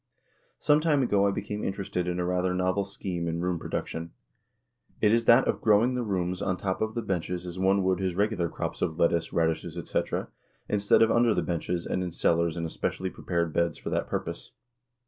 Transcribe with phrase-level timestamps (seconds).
[0.57, 4.13] Some time ago I became interested in a rather novel scheme in 'room production:
[4.99, 7.99] It is that of growing the 'rooms on top of the benches as one would
[7.99, 10.29] his regular crops of lettuce, raddishes, etc.,
[10.67, 14.53] instead of under the benches and in cellars in especially prepared beds for that purpose.